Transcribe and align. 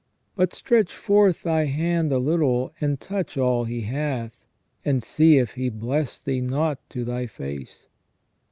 But 0.35 0.51
stretch 0.51 0.91
forth 0.95 1.43
Thy 1.43 1.65
hand 1.65 2.11
a 2.11 2.17
little, 2.17 2.73
and 2.81 2.99
touch 2.99 3.37
all 3.37 3.65
he 3.65 3.81
hath, 3.81 4.47
amd 4.83 5.03
see 5.03 5.37
if 5.37 5.51
he 5.51 5.69
bless 5.69 6.19
Thee 6.19 6.41
not 6.41 6.79
to 6.89 7.05
Thy 7.05 7.27
face." 7.27 7.85